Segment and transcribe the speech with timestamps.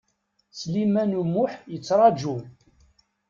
[0.59, 2.35] Sliman U Muḥ yettraǧu.